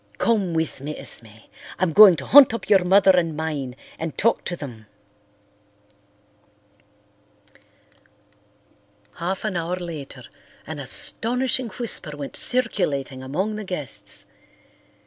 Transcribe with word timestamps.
Come 0.17 0.55
with 0.55 0.81
me, 0.81 0.97
Esme. 0.97 1.27
I'm 1.77 1.93
going 1.93 2.15
to 2.15 2.25
hunt 2.25 2.55
up 2.55 2.67
your 2.67 2.83
mother 2.83 3.11
and 3.11 3.37
mine 3.37 3.75
and 3.99 4.17
talk 4.17 4.43
to 4.45 4.55
them." 4.55 4.87
Half 9.17 9.45
an 9.45 9.55
hour 9.55 9.75
later 9.75 10.23
an 10.65 10.79
astonishing 10.79 11.67
whisper 11.69 12.17
went 12.17 12.35
circulating 12.35 13.21
among 13.21 13.57
the 13.57 13.63
guests. 13.63 14.25